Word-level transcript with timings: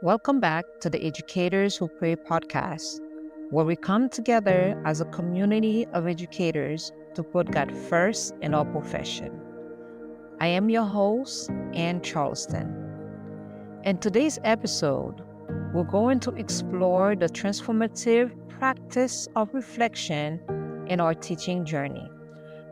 Welcome 0.00 0.38
back 0.38 0.64
to 0.82 0.88
the 0.88 1.04
Educators 1.04 1.76
Who 1.76 1.88
Pray 1.88 2.14
podcast, 2.14 3.00
where 3.50 3.64
we 3.64 3.74
come 3.74 4.08
together 4.08 4.80
as 4.86 5.00
a 5.00 5.06
community 5.06 5.88
of 5.92 6.06
educators 6.06 6.92
to 7.16 7.24
put 7.24 7.50
God 7.50 7.76
first 7.76 8.32
in 8.40 8.54
our 8.54 8.64
profession. 8.64 9.32
I 10.40 10.46
am 10.46 10.70
your 10.70 10.84
host, 10.84 11.50
Ann 11.74 12.00
Charleston. 12.00 12.72
In 13.82 13.98
today's 13.98 14.38
episode, 14.44 15.20
we're 15.74 15.82
going 15.82 16.20
to 16.20 16.30
explore 16.36 17.16
the 17.16 17.26
transformative 17.26 18.30
practice 18.48 19.26
of 19.34 19.52
reflection 19.52 20.40
in 20.86 21.00
our 21.00 21.14
teaching 21.14 21.64
journey. 21.64 22.08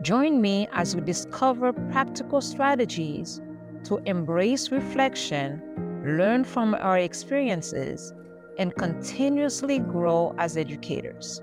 Join 0.00 0.40
me 0.40 0.68
as 0.70 0.94
we 0.94 1.00
discover 1.00 1.72
practical 1.72 2.40
strategies 2.40 3.42
to 3.82 3.96
embrace 4.06 4.70
reflection 4.70 5.60
learn 6.06 6.44
from 6.44 6.74
our 6.74 6.98
experiences, 6.98 8.14
and 8.58 8.74
continuously 8.76 9.78
grow 9.78 10.34
as 10.38 10.56
educators. 10.56 11.42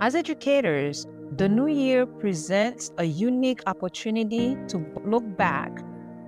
As 0.00 0.14
educators, 0.14 1.06
the 1.36 1.48
new 1.48 1.66
year 1.66 2.06
presents 2.06 2.90
a 2.98 3.04
unique 3.04 3.60
opportunity 3.66 4.56
to 4.68 4.84
look 5.04 5.24
back, 5.36 5.70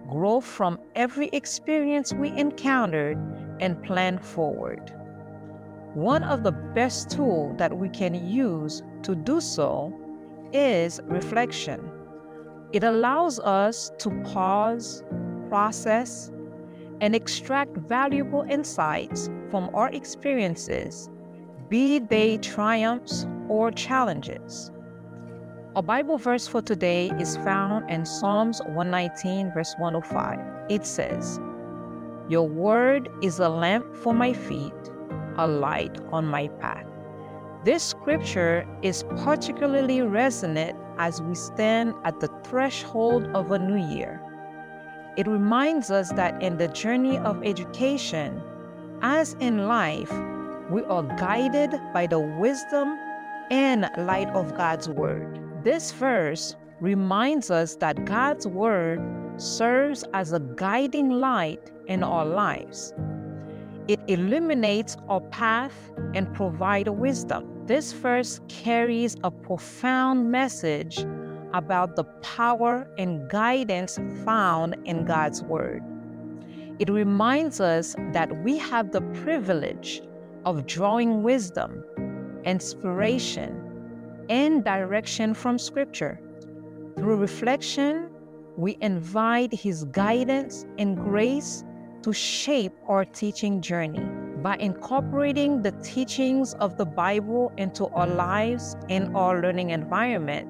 grow 0.08 0.40
from 0.40 0.78
every 0.94 1.28
experience 1.32 2.12
we 2.12 2.28
encountered, 2.36 3.16
and 3.60 3.82
plan 3.82 4.18
forward. 4.18 4.92
One 5.94 6.22
of 6.22 6.42
the 6.42 6.52
best 6.52 7.10
tools 7.10 7.56
that 7.58 7.76
we 7.76 7.88
can 7.88 8.14
use 8.28 8.82
to 9.02 9.14
do 9.14 9.40
so 9.40 9.92
is 10.52 11.00
reflection. 11.04 11.80
It 12.72 12.84
allows 12.84 13.40
us 13.40 13.90
to 13.98 14.10
pause, 14.22 15.02
process, 15.48 16.30
and 17.00 17.14
extract 17.14 17.76
valuable 17.76 18.42
insights 18.48 19.30
from 19.50 19.70
our 19.74 19.90
experiences, 19.90 21.08
be 21.68 21.98
they 21.98 22.38
triumphs 22.38 23.26
or 23.48 23.70
challenges. 23.70 24.70
Our 25.76 25.82
Bible 25.82 26.18
verse 26.18 26.48
for 26.48 26.60
today 26.60 27.10
is 27.18 27.36
found 27.38 27.88
in 27.88 28.04
Psalms 28.04 28.60
119, 28.66 29.52
verse 29.52 29.74
105. 29.78 30.38
It 30.68 30.84
says, 30.84 31.38
Your 32.28 32.48
word 32.48 33.08
is 33.22 33.38
a 33.38 33.48
lamp 33.48 33.94
for 33.94 34.12
my 34.12 34.32
feet, 34.32 34.72
a 35.36 35.46
light 35.46 35.96
on 36.12 36.26
my 36.26 36.48
path. 36.60 36.86
This 37.64 37.84
scripture 37.84 38.66
is 38.82 39.04
particularly 39.18 40.02
resonant 40.02 40.76
as 40.98 41.22
we 41.22 41.34
stand 41.34 41.94
at 42.04 42.18
the 42.18 42.28
threshold 42.42 43.28
of 43.34 43.52
a 43.52 43.58
new 43.58 43.76
year. 43.94 44.20
It 45.20 45.26
reminds 45.26 45.90
us 45.90 46.10
that 46.12 46.42
in 46.42 46.56
the 46.56 46.68
journey 46.68 47.18
of 47.18 47.44
education, 47.44 48.40
as 49.02 49.36
in 49.38 49.68
life, 49.68 50.10
we 50.70 50.82
are 50.84 51.02
guided 51.02 51.78
by 51.92 52.06
the 52.06 52.18
wisdom 52.18 52.98
and 53.50 53.90
light 53.98 54.30
of 54.30 54.56
God's 54.56 54.88
Word. 54.88 55.38
This 55.62 55.92
verse 55.92 56.56
reminds 56.80 57.50
us 57.50 57.76
that 57.76 58.06
God's 58.06 58.46
Word 58.46 58.98
serves 59.36 60.04
as 60.14 60.32
a 60.32 60.40
guiding 60.40 61.10
light 61.10 61.70
in 61.86 62.02
our 62.02 62.24
lives. 62.24 62.94
It 63.88 64.00
illuminates 64.06 64.96
our 65.10 65.20
path 65.20 65.74
and 66.14 66.32
provides 66.32 66.88
wisdom. 66.88 67.66
This 67.66 67.92
verse 67.92 68.40
carries 68.48 69.16
a 69.22 69.30
profound 69.30 70.30
message 70.30 71.04
about 71.54 71.96
the 71.96 72.04
power 72.22 72.88
and 72.98 73.28
guidance 73.28 73.98
found 74.24 74.76
in 74.84 75.04
God's 75.04 75.42
Word. 75.42 75.82
It 76.78 76.88
reminds 76.88 77.60
us 77.60 77.94
that 78.12 78.34
we 78.42 78.56
have 78.58 78.90
the 78.90 79.02
privilege 79.22 80.02
of 80.46 80.66
drawing 80.66 81.22
wisdom, 81.22 81.84
inspiration, 82.44 84.24
and 84.30 84.64
direction 84.64 85.34
from 85.34 85.58
Scripture. 85.58 86.20
Through 86.96 87.16
reflection, 87.16 88.08
we 88.56 88.78
invite 88.80 89.52
His 89.52 89.84
guidance 89.84 90.64
and 90.78 90.96
grace 90.96 91.64
to 92.02 92.12
shape 92.12 92.72
our 92.88 93.04
teaching 93.04 93.60
journey. 93.60 94.06
By 94.42 94.56
incorporating 94.56 95.60
the 95.60 95.72
teachings 95.82 96.54
of 96.54 96.78
the 96.78 96.86
Bible 96.86 97.52
into 97.58 97.88
our 97.88 98.06
lives 98.06 98.74
and 98.88 99.14
our 99.14 99.42
learning 99.42 99.70
environment, 99.70 100.48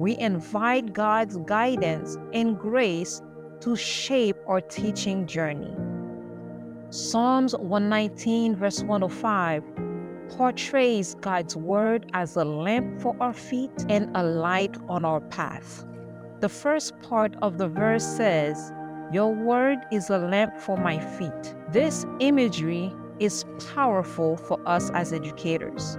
we 0.00 0.16
invite 0.16 0.94
God's 0.94 1.36
guidance 1.44 2.16
and 2.32 2.58
grace 2.58 3.20
to 3.60 3.76
shape 3.76 4.36
our 4.46 4.62
teaching 4.62 5.26
journey. 5.26 5.76
Psalms 6.88 7.54
119, 7.54 8.56
verse 8.56 8.82
105, 8.82 9.62
portrays 10.30 11.16
God's 11.20 11.54
word 11.54 12.10
as 12.14 12.36
a 12.36 12.44
lamp 12.46 12.98
for 13.02 13.14
our 13.20 13.34
feet 13.34 13.70
and 13.90 14.08
a 14.16 14.22
light 14.22 14.74
on 14.88 15.04
our 15.04 15.20
path. 15.20 15.84
The 16.40 16.48
first 16.48 16.98
part 17.02 17.34
of 17.42 17.58
the 17.58 17.68
verse 17.68 18.04
says, 18.04 18.72
Your 19.12 19.34
word 19.34 19.80
is 19.92 20.08
a 20.08 20.16
lamp 20.16 20.56
for 20.56 20.78
my 20.78 20.98
feet. 20.98 21.54
This 21.72 22.06
imagery 22.20 22.90
is 23.18 23.44
powerful 23.74 24.38
for 24.38 24.66
us 24.66 24.90
as 24.94 25.12
educators. 25.12 25.98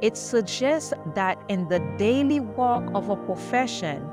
It 0.00 0.16
suggests 0.16 0.92
that 1.14 1.42
in 1.48 1.66
the 1.66 1.80
daily 1.98 2.38
walk 2.38 2.84
of 2.94 3.08
a 3.08 3.16
profession, 3.16 4.08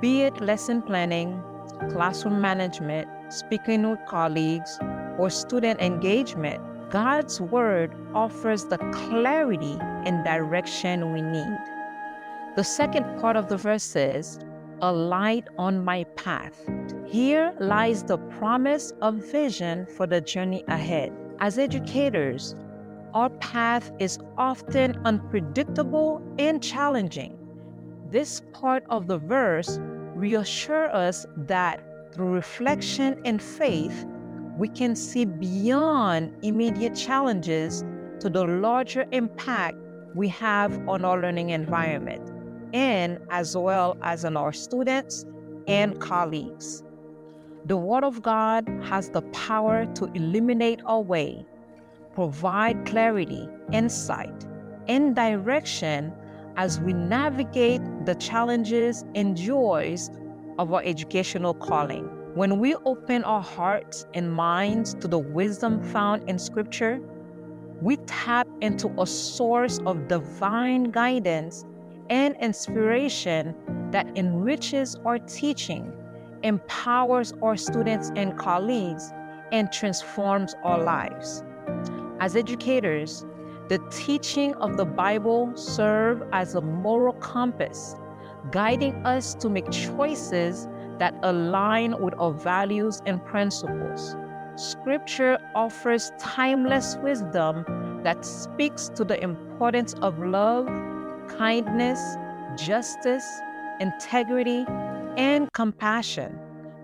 be 0.00 0.22
it 0.22 0.40
lesson 0.40 0.80
planning, 0.80 1.42
classroom 1.90 2.40
management, 2.40 3.08
speaking 3.28 3.88
with 3.90 3.98
colleagues, 4.08 4.78
or 5.18 5.28
student 5.28 5.80
engagement, 5.80 6.62
God's 6.88 7.38
Word 7.38 7.94
offers 8.14 8.64
the 8.64 8.78
clarity 8.78 9.76
and 9.80 10.24
direction 10.24 11.12
we 11.12 11.20
need. 11.20 11.58
The 12.56 12.64
second 12.64 13.20
part 13.20 13.36
of 13.36 13.48
the 13.48 13.58
verse 13.58 13.82
says, 13.82 14.38
A 14.80 14.90
light 14.90 15.48
on 15.58 15.84
my 15.84 16.04
path. 16.16 16.58
Here 17.04 17.52
lies 17.58 18.04
the 18.04 18.18
promise 18.38 18.92
of 19.02 19.16
vision 19.16 19.86
for 19.86 20.06
the 20.06 20.22
journey 20.22 20.64
ahead. 20.68 21.12
As 21.40 21.58
educators, 21.58 22.54
our 23.14 23.30
path 23.30 23.92
is 24.00 24.18
often 24.36 25.00
unpredictable 25.04 26.20
and 26.38 26.60
challenging. 26.60 27.38
This 28.10 28.42
part 28.52 28.84
of 28.90 29.06
the 29.06 29.18
verse 29.18 29.78
reassures 30.16 30.90
us 30.92 31.26
that 31.36 31.80
through 32.12 32.32
reflection 32.32 33.20
and 33.24 33.40
faith, 33.40 34.04
we 34.58 34.68
can 34.68 34.96
see 34.96 35.24
beyond 35.24 36.34
immediate 36.42 36.96
challenges 36.96 37.84
to 38.18 38.28
the 38.28 38.44
larger 38.44 39.06
impact 39.12 39.76
we 40.14 40.28
have 40.28 40.76
on 40.88 41.04
our 41.04 41.20
learning 41.20 41.50
environment 41.50 42.32
and 42.72 43.20
as 43.30 43.56
well 43.56 43.96
as 44.02 44.24
on 44.24 44.36
our 44.36 44.52
students 44.52 45.24
and 45.68 46.00
colleagues. 46.00 46.82
The 47.66 47.76
Word 47.76 48.04
of 48.04 48.22
God 48.22 48.68
has 48.82 49.08
the 49.10 49.22
power 49.22 49.86
to 49.94 50.04
illuminate 50.14 50.80
our 50.84 51.00
way 51.00 51.46
provide 52.14 52.86
clarity, 52.86 53.48
insight, 53.72 54.46
and 54.88 55.16
direction 55.16 56.12
as 56.56 56.80
we 56.80 56.92
navigate 56.92 57.80
the 58.06 58.14
challenges 58.14 59.04
and 59.14 59.36
joys 59.36 60.10
of 60.58 60.72
our 60.72 60.82
educational 60.84 61.52
calling. 61.54 62.04
When 62.34 62.58
we 62.58 62.74
open 62.84 63.24
our 63.24 63.42
hearts 63.42 64.06
and 64.14 64.32
minds 64.32 64.94
to 64.94 65.08
the 65.08 65.18
wisdom 65.18 65.82
found 65.82 66.28
in 66.28 66.38
Scripture, 66.38 67.00
we 67.80 67.96
tap 68.06 68.46
into 68.60 68.88
a 69.00 69.06
source 69.06 69.78
of 69.86 70.08
divine 70.08 70.84
guidance 70.90 71.64
and 72.10 72.36
inspiration 72.40 73.54
that 73.90 74.06
enriches 74.16 74.96
our 75.04 75.18
teaching, 75.18 75.92
empowers 76.42 77.32
our 77.42 77.56
students 77.56 78.12
and 78.14 78.38
colleagues, 78.38 79.12
and 79.52 79.72
transforms 79.72 80.54
our 80.62 80.82
lives. 80.82 81.42
As 82.24 82.36
educators, 82.36 83.26
the 83.68 83.76
teaching 83.90 84.54
of 84.54 84.78
the 84.78 84.86
Bible 84.86 85.54
serve 85.56 86.22
as 86.32 86.54
a 86.54 86.60
moral 86.62 87.12
compass, 87.12 87.96
guiding 88.50 88.94
us 89.04 89.34
to 89.34 89.50
make 89.50 89.70
choices 89.70 90.66
that 90.98 91.14
align 91.22 92.02
with 92.02 92.14
our 92.18 92.32
values 92.32 93.02
and 93.04 93.22
principles. 93.26 94.16
Scripture 94.56 95.38
offers 95.54 96.12
timeless 96.18 96.96
wisdom 97.02 98.00
that 98.04 98.24
speaks 98.24 98.88
to 98.94 99.04
the 99.04 99.22
importance 99.22 99.92
of 100.00 100.18
love, 100.18 100.66
kindness, 101.28 102.00
justice, 102.56 103.26
integrity, 103.80 104.64
and 105.18 105.52
compassion. 105.52 106.38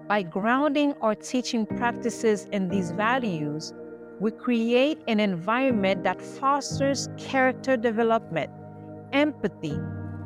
By 0.06 0.22
grounding 0.22 0.92
our 1.00 1.14
teaching 1.14 1.64
practices 1.64 2.46
in 2.52 2.68
these 2.68 2.90
values, 2.90 3.72
we 4.20 4.30
create 4.30 5.02
an 5.08 5.18
environment 5.18 6.04
that 6.04 6.20
fosters 6.20 7.08
character 7.16 7.76
development, 7.76 8.50
empathy, 9.12 9.78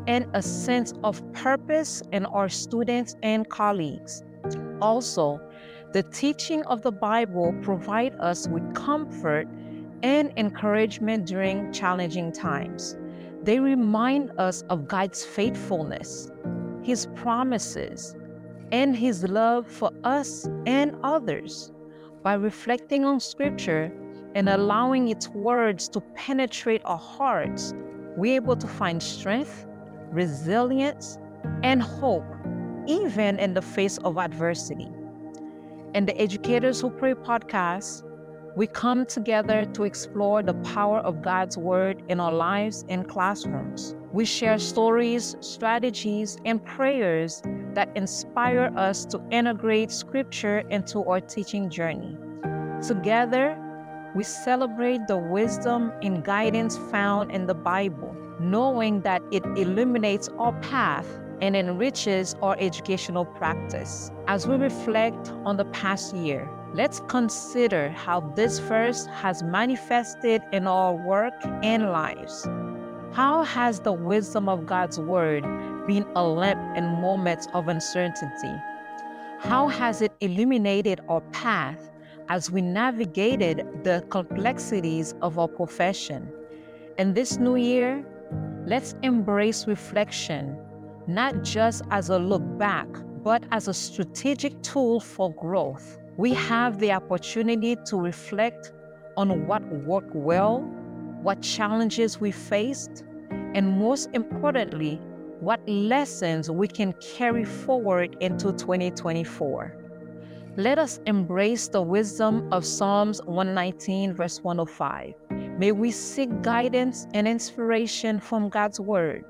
and 0.07 0.27
a 0.35 0.43
sense 0.43 0.93
of 1.05 1.23
purpose 1.33 2.03
in 2.13 2.27
our 2.27 2.49
students 2.49 3.17
and 3.23 3.49
colleagues. 3.49 4.25
Also, 4.83 5.41
The 5.95 6.03
teaching 6.03 6.65
of 6.65 6.83
the 6.83 6.91
Bible 6.91 7.55
provide 7.63 8.17
us 8.19 8.49
with 8.49 8.75
comfort 8.75 9.47
and 10.03 10.33
encouragement 10.37 11.25
during 11.25 11.73
challenging 11.73 12.33
times. 12.33 12.97
They 13.45 13.61
remind 13.61 14.33
us 14.37 14.63
of 14.71 14.89
God's 14.89 15.25
faithfulness, 15.25 16.33
His 16.83 17.07
promises, 17.15 18.17
and 18.73 18.97
His 18.97 19.23
love 19.23 19.69
for 19.69 19.93
us 20.03 20.49
and 20.67 20.97
others. 21.05 21.71
By 22.25 22.33
reflecting 22.33 23.05
on 23.05 23.21
Scripture 23.21 23.93
and 24.35 24.49
allowing 24.49 25.09
its 25.09 25.29
words 25.29 25.91
to 25.91 26.01
penetrate 26.01 26.81
our 26.87 26.97
hearts, 26.97 27.75
we're 28.17 28.37
able 28.37 28.57
to 28.57 28.67
find 28.67 29.03
strength, 29.03 29.67
resilience, 30.11 31.19
and 31.63 31.83
hope, 31.83 32.25
even 32.87 33.39
in 33.39 33.53
the 33.53 33.61
face 33.61 33.99
of 33.99 34.17
adversity. 34.17 34.89
In 35.95 36.07
the 36.07 36.19
Educators 36.19 36.81
Who 36.81 36.89
Pray 36.89 37.13
podcast, 37.13 38.05
we 38.57 38.69
come 38.69 39.05
together 39.05 39.67
to 39.75 39.85
explore 39.85 40.43
the 40.43 40.55
power 40.73 41.01
of 41.01 41.21
God's 41.21 41.59
Word 41.59 42.05
in 42.09 42.21
our 42.21 42.33
lives 42.33 42.87
and 42.89 43.07
classrooms. 43.07 43.97
We 44.15 44.25
share 44.25 44.59
stories, 44.59 45.37
strategies, 45.41 46.39
and 46.47 46.65
prayers 46.65 47.43
that 47.75 47.91
inspire 47.97 48.73
us 48.77 49.05
to 49.07 49.21
integrate 49.31 49.91
Scripture 49.91 50.61
into 50.71 51.05
our 51.05 51.21
teaching 51.21 51.69
journey. 51.69 52.17
Together, 52.87 53.59
we 54.15 54.23
celebrate 54.23 55.07
the 55.09 55.17
wisdom 55.17 55.93
and 56.03 56.25
guidance 56.25 56.77
found 56.91 57.33
in 57.33 57.47
the 57.47 57.55
Bible, 57.55 58.15
knowing 58.39 59.01
that 59.01 59.23
it 59.33 59.45
illuminates 59.57 60.29
our 60.39 60.53
path 60.61 61.07
and 61.41 61.57
enriches 61.57 62.35
our 62.41 62.57
educational 62.61 63.25
practice. 63.25 64.11
As 64.29 64.47
we 64.47 64.55
reflect 64.55 65.33
on 65.45 65.57
the 65.57 65.65
past 65.67 66.15
year, 66.15 66.49
let's 66.75 67.01
consider 67.09 67.91
how 67.91 68.21
this 68.37 68.61
verse 68.61 69.07
has 69.07 69.43
manifested 69.43 70.43
in 70.53 70.67
our 70.67 70.95
work 70.95 71.35
and 71.63 71.91
lives. 71.91 72.47
How 73.13 73.43
has 73.45 73.81
the 73.81 73.93
wisdom 73.93 74.49
of 74.49 74.67
God's 74.67 74.99
Word 74.99 75.45
been 75.87 76.07
a 76.17 76.23
lamp 76.23 76.77
in 76.77 76.85
moments 76.85 77.49
of 77.55 77.69
uncertainty? 77.69 78.55
How 79.41 79.69
has 79.69 80.03
it 80.03 80.13
illuminated 80.21 81.01
our 81.09 81.21
path 81.33 81.91
as 82.29 82.51
we 82.51 82.63
navigated 82.63 83.67
the 83.85 84.05
complexities 84.11 85.15
of 85.21 85.39
our 85.39 85.49
profession? 85.49 86.33
In 86.99 87.15
this 87.15 87.39
new 87.39 87.57
year, 87.57 88.05
let's 88.67 88.95
embrace 89.03 89.67
reflection 89.67 90.59
not 91.07 91.43
just 91.43 91.83
as 91.91 92.09
a 92.09 92.19
look 92.19 92.43
back, 92.59 92.87
but 93.23 93.45
as 93.51 93.69
a 93.69 93.75
strategic 93.75 94.61
tool 94.63 95.01
for 95.01 95.33
growth. 95.35 95.99
We 96.17 96.33
have 96.35 96.79
the 96.79 96.93
opportunity 96.93 97.77
to 97.87 97.97
reflect 97.97 98.73
on 99.17 99.47
what 99.47 99.63
worked 99.85 100.15
well, 100.15 100.61
what 101.23 101.43
challenges 101.43 102.21
we 102.21 102.31
faced, 102.31 103.05
and 103.55 103.79
most 103.79 104.09
importantly, 104.13 105.01
what 105.45 105.61
lessons 105.69 106.51
we 106.51 106.67
can 106.67 106.95
carry 106.95 107.45
forward 107.45 108.17
into 108.21 108.53
2024. 108.53 109.77
Let 110.57 110.79
us 110.79 111.01
embrace 111.07 111.69
the 111.69 111.83
wisdom 111.83 112.51
of 112.53 112.65
Psalms 112.65 113.21
119, 113.25 114.15
verse 114.15 114.43
105. 114.43 115.15
May 115.59 115.73
we 115.73 115.91
seek 115.91 116.43
guidance 116.43 117.07
and 117.13 117.29
inspiration 117.29 118.21
from 118.21 118.49
God's 118.49 118.81
Word 118.81 119.25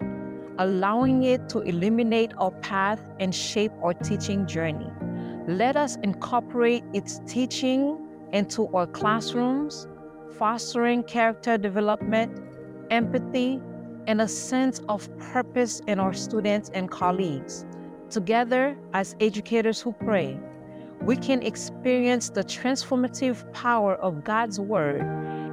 allowing 0.58 1.24
it 1.24 1.48
to 1.48 1.60
illuminate 1.60 2.32
our 2.38 2.52
path 2.52 3.02
and 3.18 3.34
shape 3.34 3.72
our 3.82 3.94
teaching 3.94 4.46
journey. 4.46 4.90
Let 5.48 5.76
us 5.76 5.96
incorporate 6.02 6.84
its 6.92 7.20
teaching 7.26 7.98
into 8.32 8.68
our 8.74 8.86
classrooms, 8.86 9.88
fostering 10.38 11.02
character 11.02 11.58
development, 11.58 12.40
empathy, 12.90 13.60
and 14.06 14.20
a 14.20 14.28
sense 14.28 14.80
of 14.88 15.08
purpose 15.18 15.80
in 15.86 15.98
our 15.98 16.12
students 16.12 16.70
and 16.74 16.90
colleagues. 16.90 17.64
Together, 18.10 18.76
as 18.92 19.16
educators 19.20 19.80
who 19.80 19.92
pray, 19.92 20.38
we 21.02 21.16
can 21.16 21.42
experience 21.42 22.30
the 22.30 22.44
transformative 22.44 23.52
power 23.52 23.96
of 23.96 24.24
God's 24.24 24.60
Word, 24.60 25.00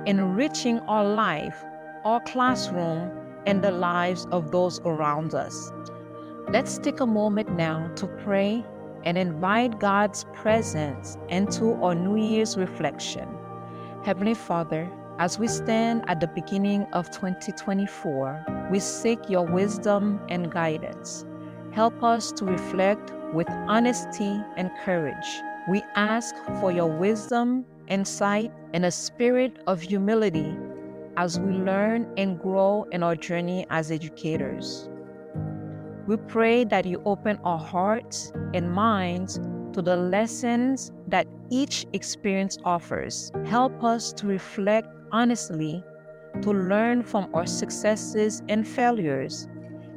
enriching 0.05 0.79
our 0.81 1.03
life, 1.03 1.63
our 2.05 2.21
classroom, 2.21 3.11
and 3.45 3.63
the 3.63 3.71
lives 3.71 4.27
of 4.31 4.51
those 4.51 4.79
around 4.81 5.33
us. 5.33 5.71
Let's 6.49 6.77
take 6.77 6.99
a 6.99 7.07
moment 7.07 7.51
now 7.51 7.91
to 7.95 8.07
pray 8.07 8.63
and 9.03 9.17
invite 9.17 9.79
God's 9.79 10.25
presence 10.33 11.17
into 11.29 11.73
our 11.81 11.95
New 11.95 12.17
Year's 12.17 12.57
reflection. 12.57 13.27
Heavenly 14.03 14.33
Father, 14.33 14.89
as 15.21 15.37
we 15.37 15.47
stand 15.47 16.03
at 16.07 16.19
the 16.19 16.25
beginning 16.25 16.81
of 16.93 17.11
2024, 17.11 18.67
we 18.71 18.79
seek 18.79 19.19
your 19.29 19.45
wisdom 19.45 20.19
and 20.29 20.51
guidance. 20.51 21.25
Help 21.71 22.01
us 22.01 22.31
to 22.31 22.43
reflect 22.43 23.13
with 23.31 23.47
honesty 23.67 24.41
and 24.57 24.71
courage. 24.83 25.43
We 25.69 25.83
ask 25.95 26.33
for 26.59 26.71
your 26.71 26.87
wisdom, 26.87 27.65
insight, 27.87 28.51
and 28.73 28.83
a 28.83 28.89
spirit 28.89 29.61
of 29.67 29.79
humility 29.79 30.57
as 31.17 31.39
we 31.39 31.53
learn 31.53 32.11
and 32.17 32.39
grow 32.39 32.87
in 32.91 33.03
our 33.03 33.15
journey 33.15 33.67
as 33.69 33.91
educators. 33.91 34.89
We 36.07 36.17
pray 36.17 36.63
that 36.63 36.85
you 36.87 36.99
open 37.05 37.37
our 37.43 37.59
hearts 37.59 38.33
and 38.55 38.71
minds 38.71 39.39
to 39.73 39.83
the 39.83 39.97
lessons 39.97 40.91
that 41.09 41.27
each 41.51 41.85
experience 41.93 42.57
offers. 42.65 43.31
Help 43.45 43.83
us 43.83 44.11
to 44.13 44.25
reflect 44.25 44.87
honestly, 45.11 45.83
to 46.41 46.51
learn 46.51 47.03
from 47.03 47.29
our 47.33 47.45
successes 47.45 48.41
and 48.47 48.67
failures, 48.67 49.47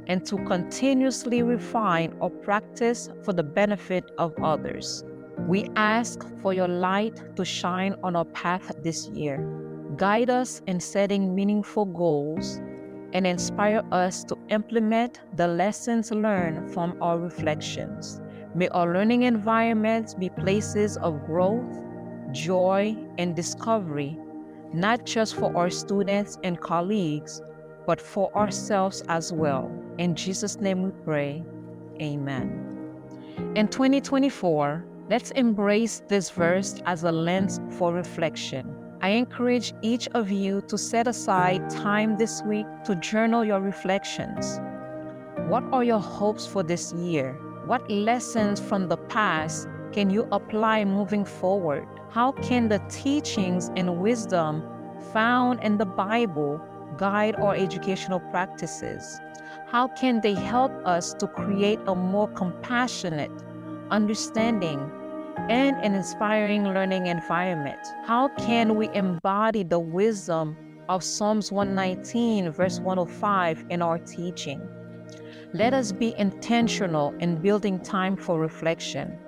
and 0.06 0.24
to 0.26 0.36
continuously 0.44 1.42
refine 1.42 2.14
our 2.20 2.30
practice 2.30 3.08
for 3.22 3.32
the 3.32 3.42
benefit 3.42 4.10
of 4.18 4.34
others. 4.42 5.04
We 5.48 5.68
ask 5.76 6.26
for 6.40 6.52
your 6.52 6.68
light 6.68 7.36
to 7.36 7.44
shine 7.44 7.96
on 8.02 8.16
our 8.16 8.24
path 8.26 8.72
this 8.82 9.08
year. 9.08 9.38
Guide 9.96 10.30
us 10.30 10.60
in 10.66 10.80
setting 10.80 11.34
meaningful 11.34 11.86
goals 11.86 12.60
and 13.12 13.26
inspire 13.26 13.82
us 13.92 14.24
to 14.24 14.36
implement 14.48 15.20
the 15.36 15.46
lessons 15.46 16.10
learned 16.10 16.72
from 16.72 16.96
our 17.00 17.18
reflections. 17.18 18.20
May 18.54 18.68
our 18.68 18.92
learning 18.92 19.22
environments 19.22 20.14
be 20.14 20.30
places 20.30 20.96
of 20.98 21.24
growth, 21.24 21.82
joy, 22.32 22.96
and 23.18 23.34
discovery, 23.36 24.18
not 24.74 25.06
just 25.06 25.36
for 25.36 25.56
our 25.56 25.70
students 25.70 26.36
and 26.42 26.60
colleagues, 26.60 27.40
but 27.86 28.00
for 28.00 28.34
ourselves 28.36 29.02
as 29.08 29.32
well. 29.32 29.70
In 29.98 30.16
Jesus' 30.16 30.60
name 30.60 30.82
we 30.82 30.90
pray. 31.04 31.44
Amen. 32.00 32.74
In 33.54 33.68
2024, 33.68 34.84
let's 35.08 35.30
embrace 35.32 36.02
this 36.08 36.30
verse 36.30 36.80
as 36.86 37.04
a 37.04 37.12
lens 37.12 37.60
for 37.78 37.92
reflection. 37.92 38.74
I 39.00 39.10
encourage 39.10 39.74
each 39.82 40.08
of 40.08 40.30
you 40.30 40.62
to 40.62 40.76
set 40.76 41.06
aside 41.06 41.70
time 41.70 42.16
this 42.16 42.42
week 42.42 42.66
to 42.84 42.96
journal 42.96 43.44
your 43.44 43.60
reflections. 43.60 44.58
What 45.48 45.62
are 45.72 45.84
your 45.84 46.00
hopes 46.00 46.46
for 46.46 46.62
this 46.62 46.92
year? 46.94 47.34
What 47.66 47.88
lessons 47.90 48.60
from 48.60 48.88
the 48.88 48.96
past 48.96 49.68
can 49.92 50.10
you 50.10 50.26
apply 50.32 50.84
moving 50.84 51.24
forward? 51.24 51.86
How 52.14 52.30
can 52.30 52.68
the 52.68 52.78
teachings 52.88 53.72
and 53.76 53.98
wisdom 53.98 54.62
found 55.12 55.58
in 55.64 55.78
the 55.78 55.84
Bible 55.84 56.60
guide 56.96 57.34
our 57.34 57.56
educational 57.56 58.20
practices? 58.20 59.18
How 59.66 59.88
can 59.88 60.20
they 60.20 60.34
help 60.34 60.70
us 60.84 61.12
to 61.14 61.26
create 61.26 61.80
a 61.88 61.94
more 61.96 62.28
compassionate, 62.28 63.32
understanding, 63.90 64.78
and 65.50 65.76
an 65.78 65.96
inspiring 65.96 66.62
learning 66.62 67.08
environment? 67.08 67.80
How 68.04 68.28
can 68.38 68.76
we 68.76 68.90
embody 68.94 69.64
the 69.64 69.80
wisdom 69.80 70.56
of 70.88 71.02
Psalms 71.02 71.50
119, 71.50 72.52
verse 72.52 72.78
105 72.78 73.64
in 73.70 73.82
our 73.82 73.98
teaching? 73.98 74.60
Let 75.52 75.74
us 75.74 75.90
be 75.90 76.14
intentional 76.16 77.12
in 77.18 77.42
building 77.42 77.80
time 77.80 78.16
for 78.16 78.38
reflection. 78.38 79.18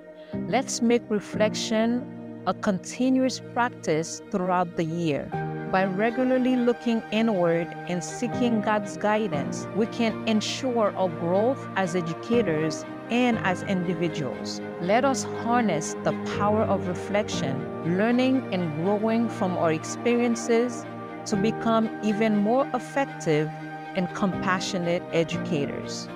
Let's 0.47 0.81
make 0.81 1.02
reflection 1.11 2.15
a 2.46 2.54
continuous 2.54 3.40
practice 3.54 4.22
throughout 4.30 4.76
the 4.76 4.84
year. 4.84 5.28
By 5.72 5.84
regularly 5.84 6.54
looking 6.54 7.02
inward 7.10 7.66
and 7.88 8.02
seeking 8.02 8.60
God's 8.60 8.96
guidance, 8.96 9.66
we 9.74 9.86
can 9.86 10.26
ensure 10.28 10.94
our 10.96 11.08
growth 11.08 11.66
as 11.74 11.96
educators 11.96 12.84
and 13.10 13.36
as 13.38 13.64
individuals. 13.64 14.60
Let 14.80 15.04
us 15.04 15.24
harness 15.42 15.94
the 16.04 16.12
power 16.38 16.62
of 16.62 16.86
reflection, 16.86 17.98
learning 17.98 18.54
and 18.54 18.72
growing 18.84 19.28
from 19.28 19.56
our 19.58 19.72
experiences 19.72 20.86
to 21.26 21.36
become 21.36 21.90
even 22.04 22.36
more 22.36 22.68
effective 22.72 23.48
and 23.96 24.08
compassionate 24.14 25.02
educators. 25.12 26.08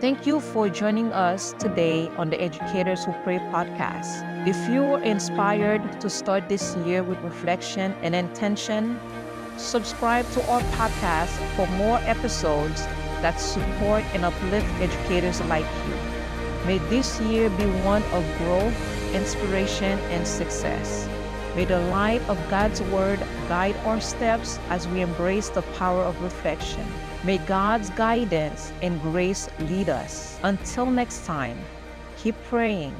Thank 0.00 0.26
you 0.26 0.40
for 0.40 0.68
joining 0.68 1.12
us 1.12 1.54
today 1.58 2.08
on 2.18 2.28
the 2.28 2.40
Educators 2.40 3.04
Who 3.04 3.12
Pray 3.22 3.38
podcast. 3.38 4.26
If 4.46 4.56
you 4.68 4.82
were 4.82 5.00
inspired 5.00 6.00
to 6.00 6.10
start 6.10 6.48
this 6.48 6.76
year 6.84 7.02
with 7.02 7.18
reflection 7.22 7.94
and 8.02 8.14
intention, 8.14 8.98
subscribe 9.56 10.28
to 10.32 10.46
our 10.50 10.60
podcast 10.76 11.30
for 11.54 11.66
more 11.78 11.98
episodes 12.02 12.84
that 13.22 13.40
support 13.40 14.02
and 14.12 14.24
uplift 14.24 14.66
educators 14.80 15.40
like 15.42 15.64
you. 15.86 15.94
May 16.66 16.78
this 16.90 17.20
year 17.20 17.48
be 17.50 17.64
one 17.86 18.02
of 18.12 18.24
growth, 18.38 19.14
inspiration, 19.14 19.98
and 20.10 20.26
success. 20.26 21.08
May 21.54 21.66
the 21.66 21.80
light 21.88 22.20
of 22.28 22.36
God's 22.50 22.82
Word 22.82 23.20
guide 23.48 23.76
our 23.86 24.00
steps 24.00 24.58
as 24.68 24.88
we 24.88 25.00
embrace 25.02 25.50
the 25.50 25.62
power 25.78 26.02
of 26.02 26.20
reflection. 26.20 26.84
May 27.24 27.38
God's 27.38 27.88
guidance 27.88 28.70
and 28.82 29.00
grace 29.00 29.48
lead 29.60 29.88
us. 29.88 30.38
Until 30.42 30.84
next 30.84 31.24
time, 31.24 31.56
keep 32.18 32.36
praying, 32.44 32.94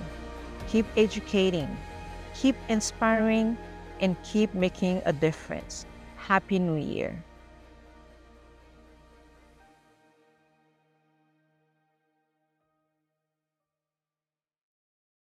keep 0.66 0.86
educating, 0.96 1.68
keep 2.32 2.56
inspiring, 2.70 3.58
and 4.00 4.16
keep 4.24 4.54
making 4.54 5.02
a 5.04 5.12
difference. 5.12 5.84
Happy 6.16 6.58
New 6.58 6.76
Year. 6.80 7.22